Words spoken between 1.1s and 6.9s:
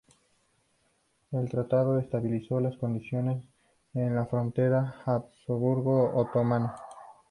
El tratado estabilizó las condiciones en la frontera Habsburgo-Otomana.